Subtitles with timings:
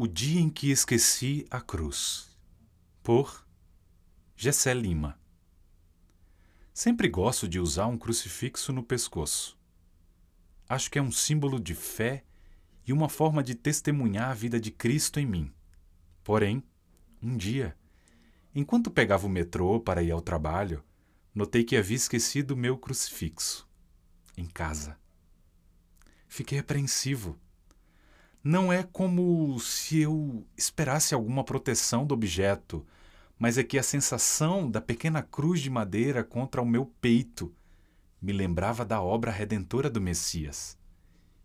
[0.00, 2.30] O dia em que esqueci a cruz.
[3.02, 3.44] Por
[4.36, 5.18] Gessé Lima.
[6.72, 9.58] Sempre gosto de usar um crucifixo no pescoço.
[10.68, 12.22] Acho que é um símbolo de fé
[12.86, 15.52] e uma forma de testemunhar a vida de Cristo em mim.
[16.22, 16.62] Porém,
[17.20, 17.76] um dia,
[18.54, 20.80] enquanto pegava o metrô para ir ao trabalho,
[21.34, 23.68] notei que havia esquecido o meu crucifixo
[24.36, 24.96] em casa.
[26.28, 27.36] Fiquei apreensivo
[28.48, 32.82] não é como se eu esperasse alguma proteção do objeto,
[33.38, 37.54] mas é que a sensação da pequena cruz de madeira contra o meu peito
[38.22, 40.78] me lembrava da obra redentora do Messias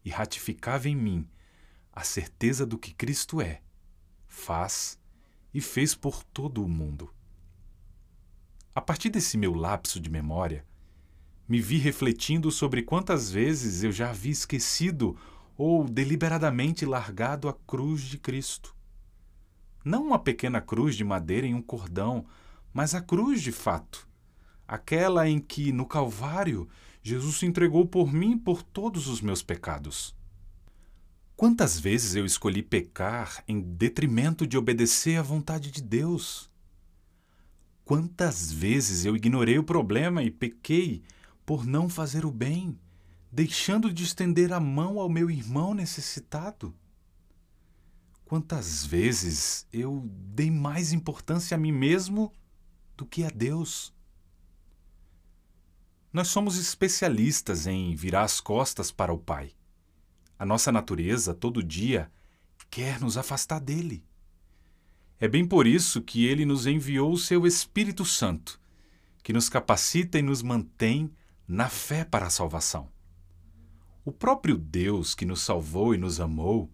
[0.06, 1.28] e ratificava em mim
[1.92, 3.60] a certeza do que Cristo é,
[4.26, 4.98] faz
[5.54, 7.14] e fez por todo o mundo.
[8.74, 10.66] A partir desse meu lapso de memória,
[11.50, 15.18] me vi refletindo sobre quantas vezes eu já havia esquecido
[15.58, 18.76] ou deliberadamente largado a cruz de Cristo.
[19.84, 22.26] Não uma pequena cruz de madeira em um cordão,
[22.74, 24.08] mas a cruz de fato,
[24.68, 26.68] aquela em que, no Calvário,
[27.02, 30.16] Jesus se entregou por mim e por todos os meus pecados.
[31.36, 36.50] Quantas vezes eu escolhi pecar em detrimento de obedecer à vontade de Deus?
[37.84, 41.04] Quantas vezes eu ignorei o problema e pequei
[41.46, 42.80] por não fazer o bem?
[43.34, 46.72] Deixando de estender a mão ao meu irmão necessitado?
[48.24, 52.32] Quantas vezes eu dei mais importância a mim mesmo
[52.96, 53.92] do que a Deus?
[56.12, 59.52] Nós somos especialistas em virar as costas para o Pai.
[60.38, 62.12] A nossa natureza, todo dia,
[62.70, 64.06] quer nos afastar dele.
[65.20, 68.62] É bem por isso que ele nos enviou o seu Espírito Santo,
[69.24, 71.12] que nos capacita e nos mantém
[71.48, 72.93] na fé para a salvação.
[74.06, 76.70] O próprio Deus que nos salvou e nos amou,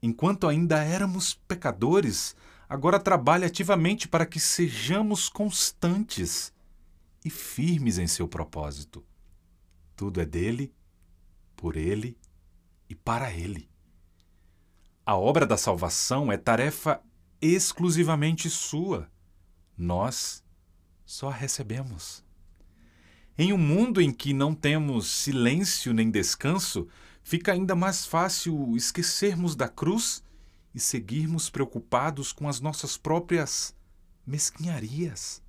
[0.00, 2.36] enquanto ainda éramos pecadores,
[2.68, 6.52] agora trabalha ativamente para que sejamos constantes
[7.24, 9.04] e firmes em seu propósito.
[9.96, 10.72] Tudo é dele,
[11.56, 12.16] por ele
[12.88, 13.68] e para ele.
[15.04, 17.02] A obra da salvação é tarefa
[17.40, 19.10] exclusivamente sua.
[19.76, 20.44] Nós
[21.04, 22.27] só a recebemos.
[23.40, 26.88] Em um mundo em que não temos silêncio nem descanso,
[27.22, 30.24] fica ainda mais fácil esquecermos da cruz
[30.74, 33.76] e seguirmos preocupados com as nossas próprias
[34.26, 35.40] mesquinharias.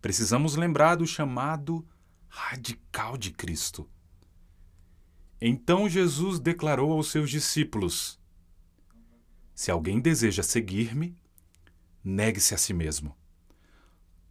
[0.00, 1.86] Precisamos lembrar do chamado
[2.26, 3.86] radical de Cristo.
[5.38, 8.18] Então Jesus declarou aos seus discípulos:
[9.54, 11.14] Se alguém deseja seguir-me,
[12.02, 13.14] negue-se a si mesmo.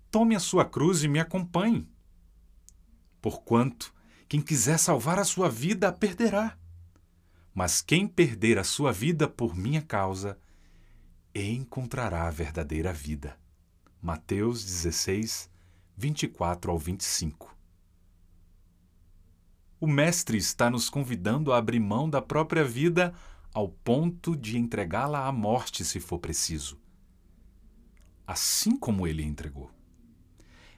[0.10, 1.93] Tome a sua cruz e me acompanhe.
[3.24, 3.94] Porquanto,
[4.28, 6.58] quem quiser salvar a sua vida a perderá.
[7.54, 10.38] Mas quem perder a sua vida por minha causa,
[11.34, 13.40] encontrará a verdadeira vida.
[14.02, 15.50] Mateus 16,
[15.96, 17.58] 24 ao 25.
[19.80, 23.14] O Mestre está nos convidando a abrir mão da própria vida
[23.54, 26.78] ao ponto de entregá-la à morte se for preciso.
[28.28, 29.72] Assim como ele entregou.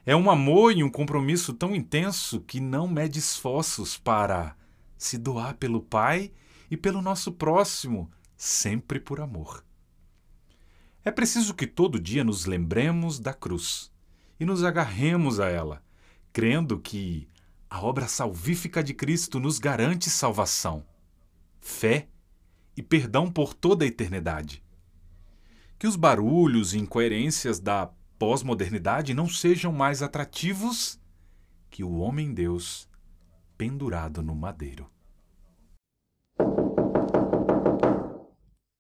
[0.06, 4.56] É um amor e um compromisso tão intenso que não mede esforços para
[4.96, 6.32] se doar pelo Pai
[6.70, 9.66] e pelo nosso próximo, sempre por amor.
[11.04, 13.92] É preciso que todo dia nos lembremos da cruz
[14.40, 15.84] e nos agarremos a ela,
[16.32, 17.28] crendo que
[17.68, 20.86] a obra salvífica de Cristo nos garante salvação,
[21.60, 22.08] fé
[22.78, 24.64] e perdão por toda a eternidade.
[25.80, 31.00] Que os barulhos e incoerências da pós-modernidade não sejam mais atrativos
[31.70, 32.90] que o homem-deus
[33.58, 34.90] pendurado no madeiro.